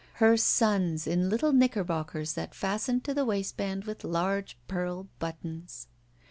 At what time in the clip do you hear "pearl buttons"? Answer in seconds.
4.67-5.85